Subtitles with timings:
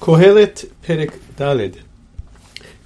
[0.00, 1.80] Kohelet Perek Daled.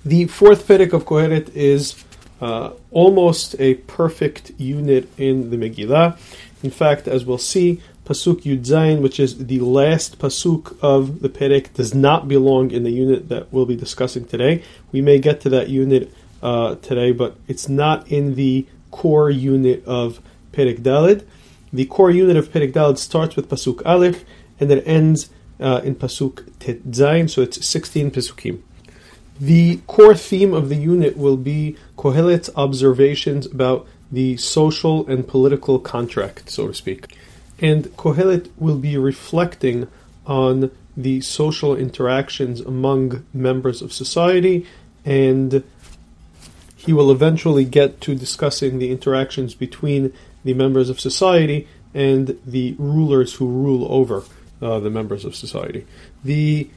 [0.04, 2.04] The fourth Perek of Kohelet is
[2.40, 6.18] uh, almost a perfect unit in the Megillah.
[6.62, 11.28] In fact, as we'll see, Pasuk Yud Zayin, which is the last Pasuk of the
[11.28, 14.62] Perek, does not belong in the unit that we'll be discussing today.
[14.90, 19.84] We may get to that unit uh, today, but it's not in the core unit
[19.84, 20.20] of
[20.52, 21.26] Perek Daled.
[21.72, 24.24] The core unit of Perek Daled starts with Pasuk Aleph
[24.58, 25.28] and then ends
[25.62, 26.80] uh, in Pasuk Tet
[27.30, 28.62] so it's 16 Pasukim.
[29.40, 35.78] The core theme of the unit will be Kohelet's observations about the social and political
[35.78, 37.16] contract, so to speak.
[37.58, 39.88] And Kohelet will be reflecting
[40.26, 44.66] on the social interactions among members of society,
[45.04, 45.64] and
[46.76, 50.12] he will eventually get to discussing the interactions between
[50.44, 54.24] the members of society and the rulers who rule over
[54.62, 55.86] uh, the members of society.
[56.24, 56.70] The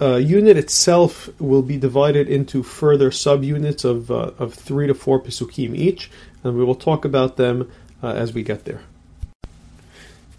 [0.00, 5.20] uh, unit itself will be divided into further subunits of uh, of three to four
[5.20, 6.10] pasukim each,
[6.42, 7.70] and we will talk about them
[8.02, 8.80] uh, as we get there.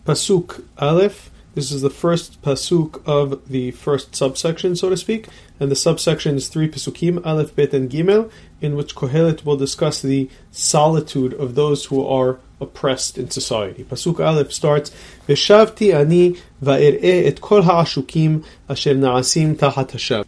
[0.05, 1.31] Pasuk Aleph.
[1.56, 6.36] This is the first pasuk of the first subsection, so to speak, and the subsection
[6.36, 11.56] is three pasukim, Aleph, Bet, and Gimel, in which Kohelet will discuss the solitude of
[11.56, 13.86] those who are oppressed in society.
[13.86, 14.92] Pasuk Aleph starts,
[15.30, 20.26] "Veshavti ani va'er'e et kol ha'ashukim asher na'asim tahat Hashem."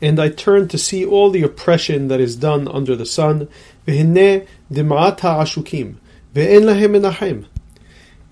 [0.00, 3.48] And I turn to see all the oppression that is done under the sun.
[3.88, 5.96] V'hineh dim'at ha'ashukim
[6.32, 7.46] ve'en lahem.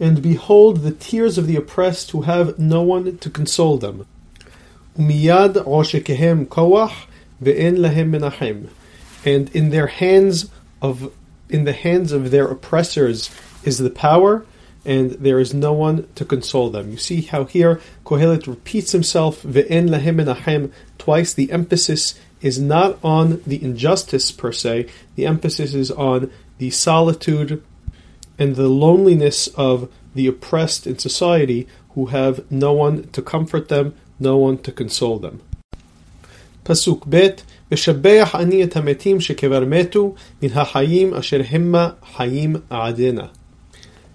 [0.00, 4.06] And behold the tears of the oppressed who have no one to console them.
[4.96, 7.06] Umiyad oshekehem koach
[7.42, 8.68] ve'en lahem menachem.
[9.24, 11.12] And in their hands of
[11.48, 14.44] in the hands of their oppressors is the power,
[14.84, 16.90] and there is no one to console them.
[16.90, 21.32] You see how here Kohelet repeats himself ve'en lahem menachem twice.
[21.32, 24.88] The emphasis is not on the injustice per se.
[25.16, 27.62] The emphasis is on the solitude
[28.37, 33.93] and the loneliness of the oppressed in society who have no one to comfort them,
[34.19, 35.41] no one to console them.
[36.65, 43.25] Pasuk Bet ושבח אני את המתים שכבר מתו מן החיים אשר המה חיים עדנה.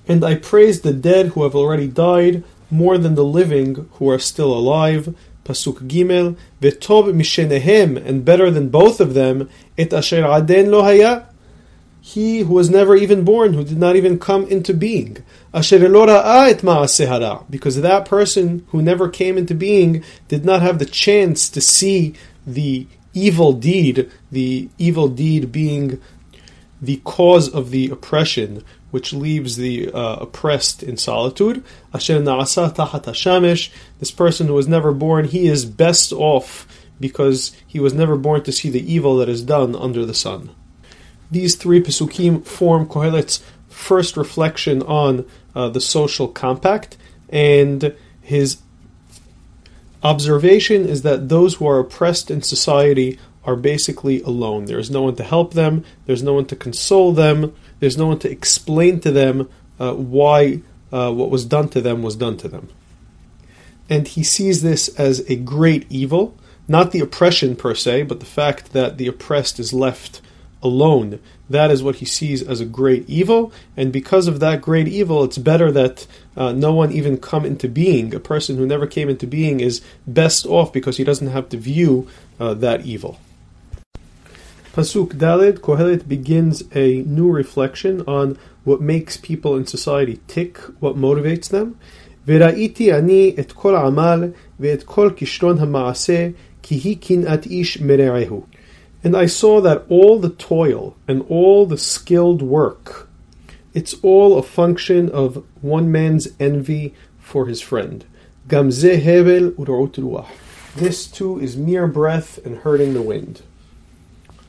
[0.08, 4.18] And I praise the dead who have already died more than the living who are
[4.18, 5.14] still alive.
[5.44, 9.44] Pasuk Gimel, וטוב משניהם, and better than both of them,
[9.80, 11.16] את אשר עדן לא היה,
[12.05, 15.23] he who was never even born, who did not even come into being.
[15.53, 22.13] Because that person who never came into being did not have the chance to see
[22.45, 26.01] the evil deed, the evil deed being
[26.81, 31.63] the cause of the oppression, which leaves the uh, oppressed in solitude.
[31.93, 32.09] This
[34.11, 36.67] person who was never born, he is best off
[36.99, 40.53] because he was never born to see the evil that is done under the sun.
[41.33, 46.95] These three pesukim form Kohelet's first reflection on uh, the social compact,
[47.29, 48.57] and his
[50.03, 54.65] observation is that those who are oppressed in society are basically alone.
[54.65, 58.07] There is no one to help them, there's no one to console them, there's no
[58.07, 60.61] one to explain to them uh, why
[60.91, 62.69] uh, what was done to them was done to them.
[63.89, 68.25] And he sees this as a great evil, not the oppression per se, but the
[68.25, 70.21] fact that the oppressed is left
[70.62, 71.20] alone.
[71.48, 75.24] That is what he sees as a great evil, and because of that great evil,
[75.24, 78.14] it's better that uh, no one even come into being.
[78.14, 81.56] A person who never came into being is best off because he doesn't have to
[81.56, 82.08] view
[82.40, 83.18] uh, that evil.
[84.74, 90.96] Pasuk Daled, Kohelet begins a new reflection on what makes people in society tick, what
[90.96, 91.76] motivates them.
[92.28, 94.28] וראיתי אני את כל העמל
[94.60, 96.28] ואת כל כישרון המעשה
[96.62, 98.42] כי היא קנאת איש מרעהו.
[99.03, 103.09] And I saw that all the toil and all the skilled work,
[103.73, 108.05] it's all a function of one man's envy for his friend.
[110.75, 113.41] This too is mere breath and hurting the wind.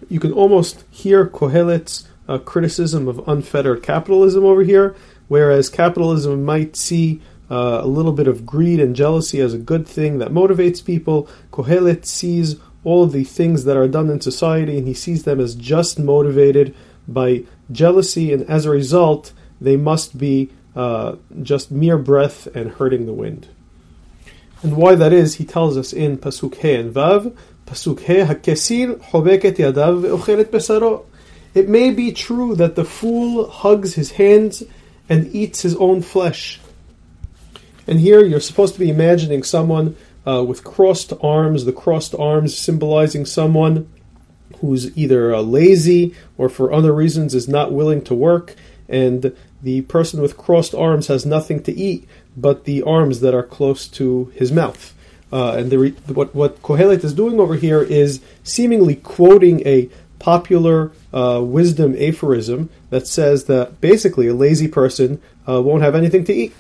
[0.09, 4.95] You can almost hear Kohelet's uh, criticism of unfettered capitalism over here,
[5.29, 9.87] whereas capitalism might see uh, a little bit of greed and jealousy as a good
[9.87, 11.29] thing that motivates people.
[11.53, 15.55] Kohelet sees all the things that are done in society, and he sees them as
[15.55, 16.75] just motivated
[17.09, 23.07] by jealousy, and as a result, they must be uh, just mere breath and hurting
[23.07, 23.49] the wind.
[24.63, 27.37] And why that is, he tells us in Pasuk He and Vav,
[27.67, 31.05] Pasuk He, HaKesir chobeket yadav ve'ochelet besaro.
[31.55, 34.63] It may be true that the fool hugs his hands
[35.09, 36.61] and eats his own flesh.
[37.87, 42.57] And here you're supposed to be imagining someone uh, with crossed arms, the crossed arms
[42.57, 43.89] symbolizing someone
[44.61, 48.55] who's either uh, lazy or for other reasons is not willing to work,
[48.89, 52.07] and the person with crossed arms has nothing to eat
[52.37, 54.95] but the arms that are close to his mouth.
[55.33, 59.89] Uh, and the re- what, what Kohelet is doing over here is seemingly quoting a
[60.19, 66.25] popular uh, wisdom aphorism that says that basically a lazy person uh, won't have anything
[66.25, 66.55] to eat.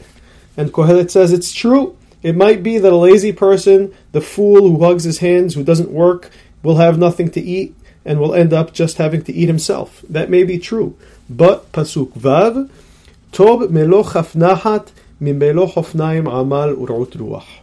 [0.56, 1.96] And Kohelet says it's true.
[2.24, 5.90] It might be that a lazy person, the fool who hugs his hands, who doesn't
[5.90, 6.30] work,
[6.62, 10.02] will have nothing to eat and will end up just having to eat himself.
[10.08, 10.96] That may be true.
[11.28, 12.70] But Pasuk Vav,
[13.30, 14.88] Tob melo chafnahat
[15.20, 17.60] mimelo hofnaim amal urut ruach.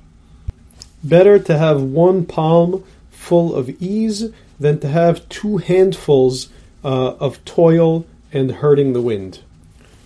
[1.03, 4.29] Better to have one palm full of ease
[4.59, 6.49] than to have two handfuls
[6.83, 9.39] uh, of toil and hurting the wind.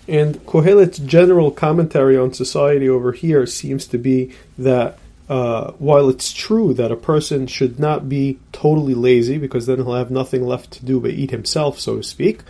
[0.08, 6.32] And Kohelet's general commentary on society over here seems to be that uh, while it's
[6.32, 10.72] true that a person should not be totally lazy because then he'll have nothing left
[10.72, 12.42] to do but eat himself, so to speak,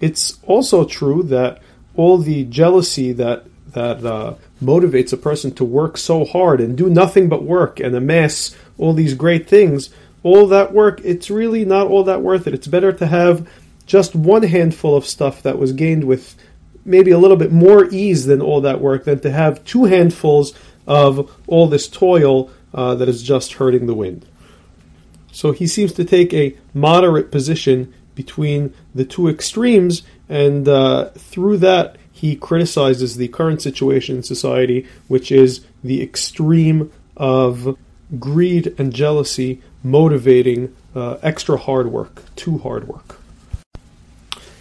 [0.00, 1.62] it's also true that
[1.96, 6.90] all the jealousy that that uh, motivates a person to work so hard and do
[6.90, 9.88] nothing but work and amass all these great things,
[10.22, 12.52] all that work, it's really not all that worth it.
[12.52, 13.48] It's better to have
[13.86, 16.36] just one handful of stuff that was gained with
[16.84, 20.54] maybe a little bit more ease than all that work than to have two handfuls
[20.86, 24.26] of all this toil uh, that is just hurting the wind.
[25.32, 31.58] So he seems to take a moderate position between the two extremes, and uh, through
[31.58, 37.78] that, he criticizes the current situation in society, which is the extreme of
[38.18, 43.18] greed and jealousy motivating uh, extra hard work, too hard work.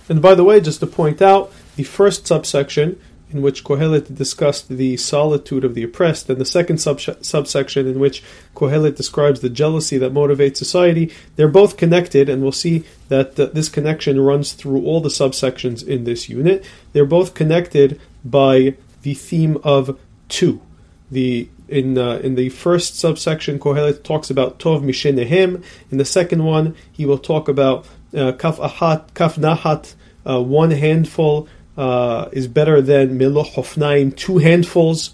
[0.07, 2.99] And by the way, just to point out, the first subsection
[3.33, 7.99] in which Kohelet discussed the solitude of the oppressed, and the second sub- subsection in
[7.99, 8.23] which
[8.55, 13.53] Kohelet describes the jealousy that motivates society, they're both connected, and we'll see that th-
[13.53, 16.65] this connection runs through all the subsections in this unit.
[16.93, 19.97] They're both connected by the theme of
[20.27, 20.61] two.
[21.09, 25.63] The in uh, in the first subsection, Kohelet talks about Tov Mishenehem.
[25.89, 27.85] In the second one, he will talk about
[28.15, 29.95] uh, Kaf Ahat, Kaf Nahat,
[30.25, 31.47] uh, one handful
[31.81, 35.11] uh, is better than Miloch Hofnaim, two handfuls.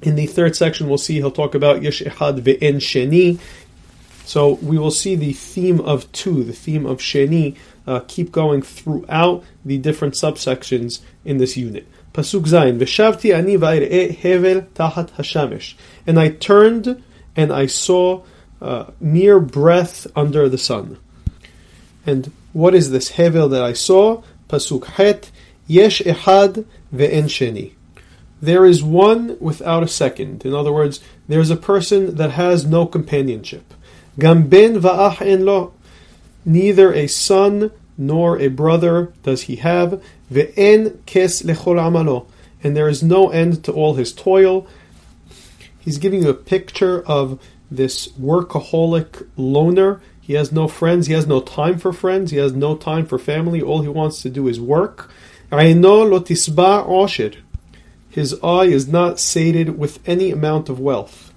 [0.00, 3.40] In the third section, we'll see he'll talk about Yesh Echad Ve'en Sheni.
[4.24, 8.62] So we will see the theme of two, the theme of Sheni, uh, keep going
[8.62, 11.88] throughout the different subsections in this unit.
[12.12, 15.74] Pasuk Zayin, Veshavti ani hevel tahat hashamesh.
[16.06, 17.02] And I turned
[17.34, 18.22] and I saw
[18.62, 20.98] uh, mere breath under the sun.
[22.06, 24.22] And what is this hevel that I saw?
[24.48, 25.30] Pasuk Het,
[25.66, 26.64] Yesh Ehad
[26.94, 27.72] ve'en Sheni.
[28.40, 30.44] There is one without a second.
[30.44, 33.74] In other words, there is a person that has no companionship.
[34.18, 35.72] Gam ben va'ach en lo.
[36.44, 40.02] Neither a son nor a brother does he have.
[40.30, 42.26] Ve'en kes lechol amalo.
[42.62, 44.66] And there is no end to all his toil.
[45.78, 47.40] He's giving you a picture of
[47.70, 50.00] this workaholic loner.
[50.20, 51.06] He has no friends.
[51.06, 52.32] He has no time for friends.
[52.32, 53.62] He has no time for family.
[53.62, 55.10] All he wants to do is work.
[55.50, 55.60] His
[58.42, 61.32] eye is not sated with any amount of wealth.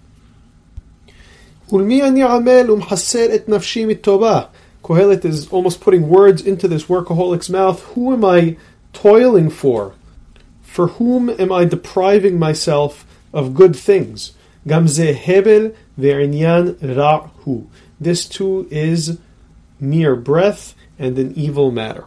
[1.69, 4.49] Ulmi ani amel umhaser et nafshi mitobah.
[4.83, 7.83] Kohelet is almost putting words into this workaholic's mouth.
[7.93, 8.57] Who am I
[8.93, 9.93] toiling for?
[10.63, 14.31] For whom am I depriving myself of good things?
[14.65, 17.67] Gamze hebel ve'inyan ra'hu.
[17.99, 19.19] This too is
[19.79, 22.05] mere breath and an evil matter.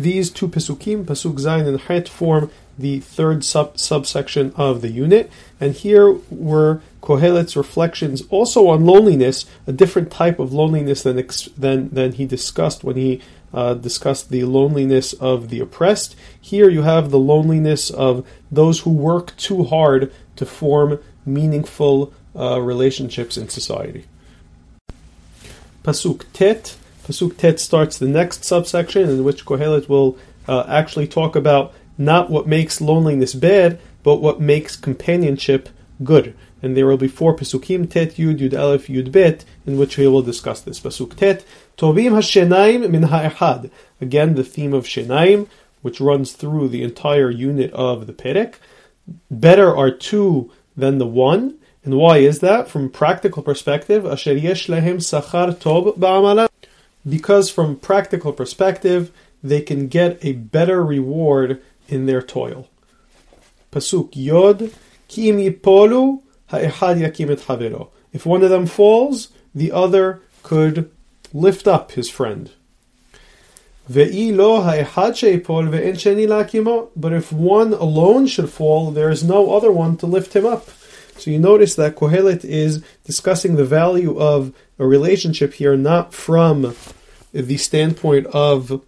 [0.00, 5.30] These two Pesukim, Pasuk Zayin and Het, form the third sub- subsection of the unit.
[5.60, 11.50] And here were Kohelet's reflections also on loneliness, a different type of loneliness than, ex-
[11.56, 13.20] than, than he discussed when he
[13.52, 16.16] uh, discussed the loneliness of the oppressed.
[16.40, 22.58] Here you have the loneliness of those who work too hard to form meaningful uh,
[22.62, 24.06] relationships in society.
[25.84, 26.76] Pasuk Tet
[27.10, 32.30] Pasuk Tet starts the next subsection in which Kohelet will uh, actually talk about not
[32.30, 35.68] what makes loneliness bad, but what makes companionship
[36.04, 36.36] good.
[36.62, 40.06] And there will be four Pesukim, Tet, Yud, Yud Aleph, Yud Bet, in which we
[40.06, 40.78] will discuss this.
[40.78, 41.44] Pasuk Tet,
[41.76, 43.70] Tovim HaShenaim Min HaEchad.
[44.00, 45.48] Again, the theme of Shenaim,
[45.82, 48.54] which runs through the entire unit of the Perek.
[49.30, 51.56] Better are two than the one.
[51.82, 52.68] And why is that?
[52.68, 56.48] From practical perspective, Asher Yesh Lehem Sachar Tov Ba'amala
[57.08, 59.10] because from practical perspective,
[59.42, 62.68] they can get a better reward in their toil.
[63.72, 64.72] Pasuk Yod,
[65.08, 67.88] Ki im yipolu ha'echad yakim et havero.
[68.12, 70.90] If one of them falls, the other could
[71.32, 72.50] lift up his friend.
[73.88, 74.08] But
[77.12, 80.70] if one alone should fall, there is no other one to lift him up.
[81.20, 86.74] So you notice that Kohelet is discussing the value of a relationship here, not from
[87.32, 88.84] the standpoint of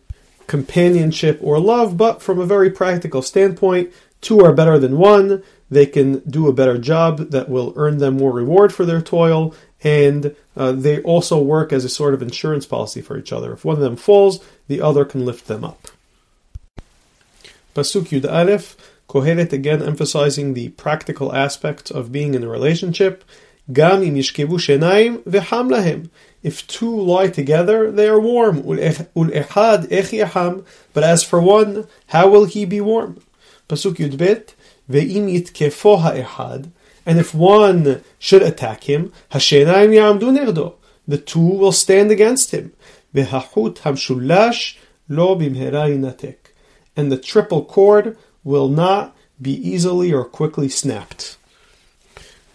[0.46, 3.92] companionship or love, but from a very practical standpoint.
[4.20, 5.42] Two are better than one.
[5.70, 9.54] They can do a better job that will earn them more reward for their toil,
[9.82, 13.52] and uh, they also work as a sort of insurance policy for each other.
[13.52, 15.88] If one of them falls, the other can lift them up.
[17.74, 18.76] Pasuk Yud Aleph,
[19.12, 23.24] Kohelet again emphasizing the practical aspects of being in a relationship.
[23.70, 24.56] Gam im yishkevu
[25.24, 26.08] v'ham lahem.
[26.42, 28.66] If two lie together, they are warm.
[28.66, 30.64] Ul eh, echad ech.
[30.94, 33.20] But as for one, how will he be warm?
[33.68, 34.54] Pasuk Yud Bet,
[34.90, 36.70] ve'im yitkefo.
[37.04, 40.74] And if one should attack him, nerdo.
[41.06, 42.72] The two will stand against him.
[43.14, 46.36] V'hachut hamshulash lo bimhera.
[46.96, 51.36] And the triple cord will not be easily or quickly snapped.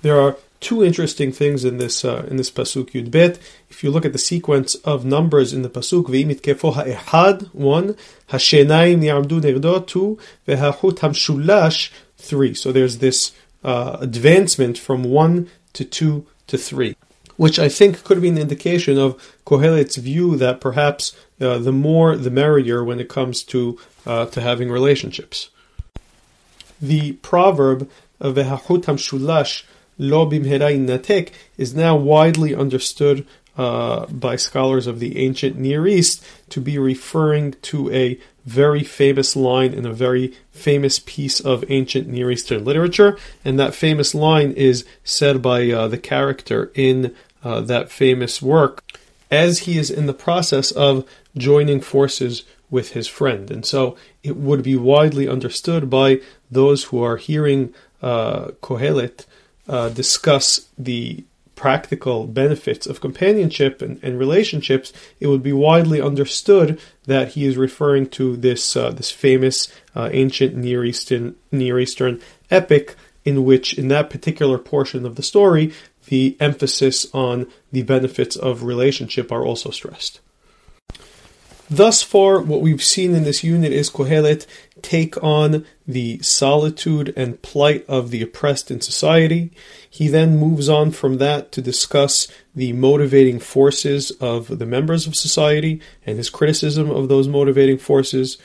[0.01, 3.39] There are two interesting things in this uh, in this pasuk Yud Bet.
[3.69, 7.95] If you look at the sequence of numbers in the pasuk, ve'imit kefo ha'ehad one,
[8.29, 10.17] hashenayim ya'amdu nerdo two,
[10.47, 12.53] ve'hachut hamshulash three.
[12.53, 16.95] So there's this uh, advancement from one to two to three,
[17.35, 19.15] which I think could be an indication of
[19.45, 24.41] Kohelet's view that perhaps uh, the more the merrier when it comes to uh, to
[24.41, 25.49] having relationships.
[26.81, 29.63] The proverb of Shulash
[29.97, 33.25] Lo Bimhera is now widely understood
[33.57, 39.35] uh, by scholars of the ancient Near East to be referring to a very famous
[39.35, 44.51] line in a very famous piece of ancient Near Eastern literature, and that famous line
[44.51, 48.83] is said by uh, the character in uh, that famous work.
[49.29, 51.05] As he is in the process of
[51.35, 53.49] joining forces with his friend.
[53.49, 56.21] And so it would be widely understood by
[56.51, 59.25] those who are hearing uh, Kohelet
[59.67, 61.23] uh, discuss the
[61.57, 67.57] practical benefits of companionship and, and, relationships, it would be widely understood that he is
[67.57, 72.21] referring to this uh, this famous uh, ancient Near Eastern Near Eastern
[72.51, 72.95] epic,
[73.25, 75.73] in which, in that particular portion of the story,
[76.05, 80.21] the emphasis on the benefits of relationship are also stressed.
[81.69, 84.45] Thus far, what we've seen in this unit is Kohelet
[84.81, 89.51] take on the solitude and plight of the oppressed in society.
[89.89, 95.15] He then moves on from that to discuss the motivating forces of the members of
[95.15, 98.37] society and his criticism of those motivating forces.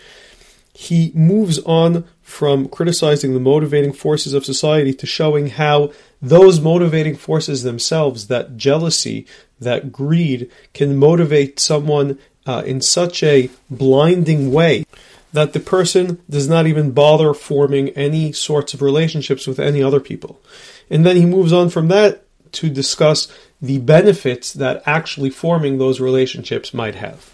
[0.75, 7.15] He moves on from criticizing the motivating forces of society to showing how those motivating
[7.15, 9.27] forces themselves, that jealousy,
[9.61, 14.85] that greed, can motivate someone uh, in such a blinding way
[15.33, 20.01] that the person does not even bother forming any sorts of relationships with any other
[20.01, 20.41] people.
[20.91, 23.29] And then he moves on from that to discuss
[23.61, 27.31] the benefits that actually forming those relationships might have.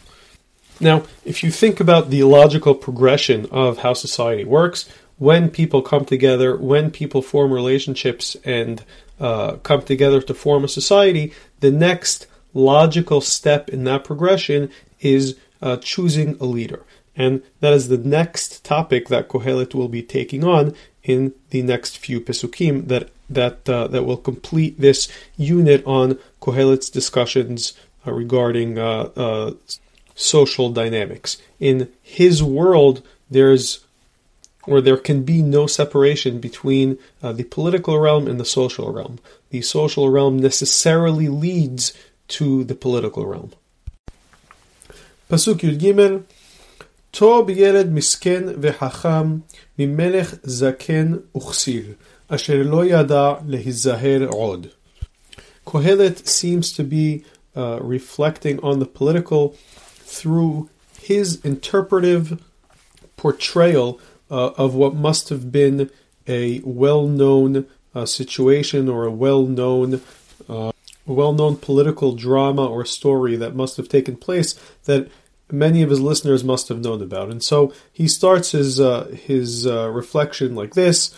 [0.81, 4.89] Now, if you think about the logical progression of how society works,
[5.19, 8.85] when people come together, when people form relationships and
[9.19, 15.37] uh, come together to form a society, the next logical step in that progression is
[15.61, 16.85] uh, choosing a leader.
[17.17, 21.99] And that is the next topic that Kohelet will be taking on in the next
[21.99, 27.75] few Pesukim that that uh, that will complete this unit on Kohelet's discussions
[28.07, 29.53] uh, regarding uh, uh
[30.15, 31.37] social dynamics.
[31.61, 33.85] In his world, there's
[34.67, 39.19] or there can be no separation between uh, the political realm and the social realm.
[39.51, 41.95] The social realm necessarily leads
[42.29, 43.53] to the political realm.
[45.28, 45.94] פסוק י"ג
[47.12, 49.38] טוב ילד מסכן וחכם
[49.80, 51.86] ממלך זקן וכסיל,
[52.28, 54.68] אשר לא ידע להיזהר עוד.
[55.66, 57.24] Kohelet seems to be
[57.56, 59.56] uh, reflecting on the political
[60.16, 60.70] through
[61.10, 62.26] his interpretive
[63.16, 64.00] portrayal
[64.32, 65.90] uh, of what must have been
[66.28, 67.66] a well-known
[67.96, 70.02] uh, situation or a well-known
[71.15, 75.09] well known political drama or story that must have taken place that
[75.51, 77.31] many of his listeners must have known about.
[77.31, 81.15] And so he starts his, uh, his uh, reflection like this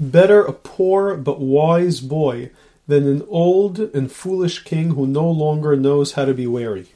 [0.00, 2.50] Better a poor but wise boy
[2.88, 6.86] than an old and foolish king who no longer knows how to be wary.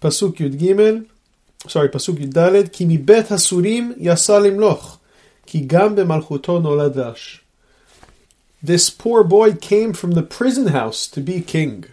[0.00, 1.06] Pasuk Yud Gimel,
[1.68, 4.98] sorry, Pasuk Yud Dalet, Ki mi bet hasurim yasa limloch,
[5.46, 6.94] ki gam bemalchuto nolad
[8.64, 11.84] this poor boy came from the prison house to be king.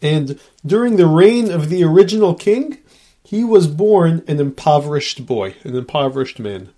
[0.00, 2.78] And during the reign of the original king,
[3.24, 6.68] he was born an impoverished boy, an impoverished man.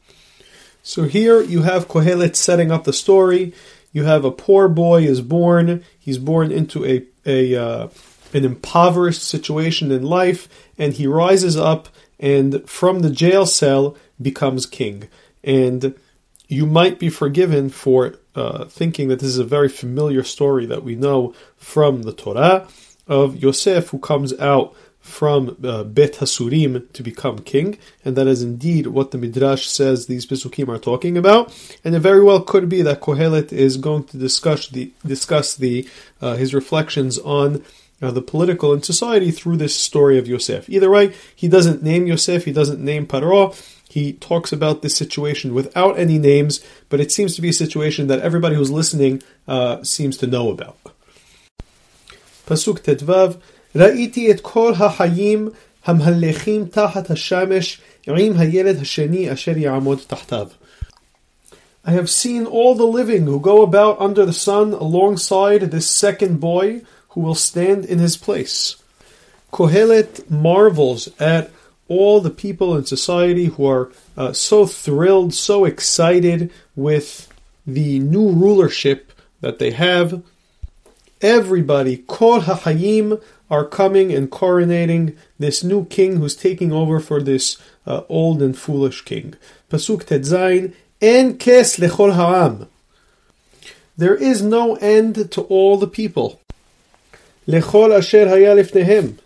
[0.83, 3.53] So here you have Kohelet setting up the story.
[3.93, 5.85] You have a poor boy is born.
[5.99, 7.89] He's born into a, a uh,
[8.33, 10.49] an impoverished situation in life,
[10.79, 15.09] and he rises up and from the jail cell becomes king.
[15.45, 15.95] And
[16.51, 20.83] you might be forgiven for uh, thinking that this is a very familiar story that
[20.83, 22.67] we know from the Torah
[23.07, 28.43] of Yosef who comes out from uh, Bet Hasurim to become king, and that is
[28.43, 31.57] indeed what the Midrash says these Pesukim are talking about.
[31.85, 35.89] And it very well could be that Kohelet is going to discuss the discuss the
[36.21, 37.65] uh, his reflections on
[38.03, 40.69] uh, the political and society through this story of Yosef.
[40.69, 43.55] Either way, he doesn't name Yosef, he doesn't name Paro.
[43.90, 48.08] He talks about this situation without any names, but it seems to be a situation
[48.08, 50.78] that everybody who's listening uh, seems to know about.
[52.46, 53.38] Pasuk Tetvav
[53.76, 55.50] ראיתי את כל החיים
[55.86, 60.48] המהלכים תחת השמש עם הילד השני אשר יעמוד תחתיו.
[61.86, 66.40] I have seen all the living who go about under the sun alongside this second
[66.40, 68.76] boy who will stand in his place.
[69.54, 71.52] Kohelet marvels at
[71.91, 77.29] all the people in society who are uh, so thrilled, so excited with
[77.67, 80.23] the new rulership that they have.
[81.21, 83.21] Everybody, Kol HaHayim,
[83.51, 88.57] are coming and coronating this new king who's taking over for this uh, old and
[88.57, 89.35] foolish king.
[89.69, 92.69] Pasuk Tetzain, En kes lechol ha'am.
[93.97, 96.41] There is no end to all the people.
[97.49, 99.19] Lechol asher haya lifnehem.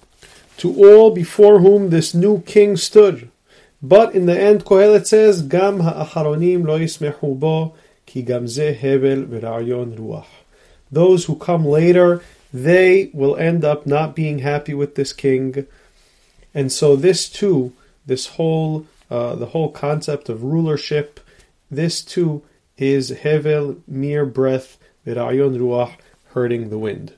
[0.58, 3.30] To all before whom this new king stood.
[3.82, 7.74] But in the end, Kohelet says, Gam ha'acharonim lo yismehu bo,
[8.06, 10.26] ki gam ze hevel v'ra'yon ruach.
[10.90, 12.22] Those who come later
[12.54, 15.66] they will end up not being happy with this king.
[16.54, 17.72] And so this too,
[18.06, 21.20] this whole uh, the whole concept of rulership,
[21.70, 22.42] this too
[22.78, 25.96] is hevel mere breath, v'rayon ruach,
[26.32, 27.12] hurting the wind.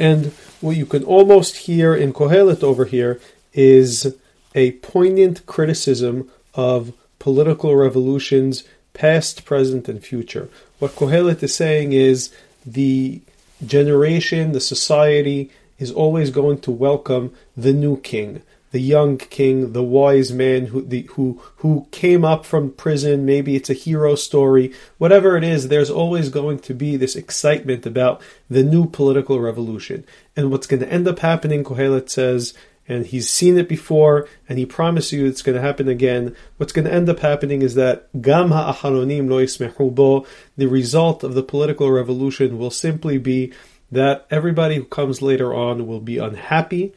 [0.00, 0.32] And
[0.62, 3.20] what you can almost hear in Kohelet over here
[3.52, 4.16] is
[4.54, 10.48] a poignant criticism of political revolutions, past, present, and future.
[10.78, 12.34] What Kohelet is saying is
[12.64, 13.20] the
[13.64, 18.40] generation, the society is always going to welcome the new king,
[18.72, 23.24] the young king, the wise man who the, who who came up from prison.
[23.24, 25.68] Maybe it's a hero story, whatever it is.
[25.68, 30.04] There's always going to be this excitement about the new political revolution,
[30.36, 31.64] and what's going to end up happening.
[31.64, 32.54] Kohelet says
[32.90, 36.34] and he's seen it before, and he promises you it's going to happen again.
[36.56, 41.34] What's going to end up happening is that gam ha'acharonim lo yismehu the result of
[41.34, 43.52] the political revolution will simply be
[43.92, 46.92] that everybody who comes later on will be unhappy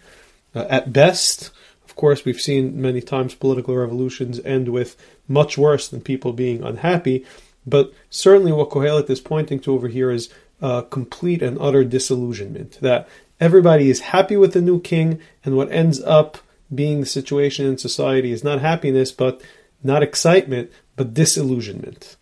[0.55, 1.51] uh, at best.
[1.85, 4.95] Of course, we've seen many times political revolutions end with
[5.27, 7.25] much worse than people being unhappy,
[7.65, 10.29] but certainly what Kohelet is pointing to over here is
[10.61, 12.79] uh, complete and utter disillusionment.
[12.81, 13.07] That
[13.39, 16.37] everybody is happy with the new king, and what ends up
[16.73, 19.41] being the situation in society is not happiness, but
[19.83, 22.15] not excitement, but disillusionment.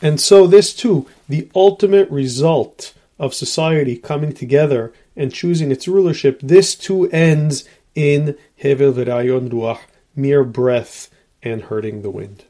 [0.00, 6.40] And so, this too, the ultimate result of society coming together and choosing its rulership,
[6.42, 9.80] this too ends in Hevel V'rayon Ruach,
[10.16, 11.10] mere breath
[11.42, 12.44] and hurting the wind.